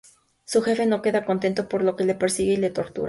Su 0.45 0.63
jefe 0.63 0.87
no 0.87 1.03
queda 1.03 1.25
contento, 1.25 1.69
por 1.69 1.83
lo 1.83 1.95
que 1.95 2.05
le 2.05 2.15
persigue 2.15 2.53
y 2.53 2.57
le 2.57 2.71
tortura. 2.71 2.99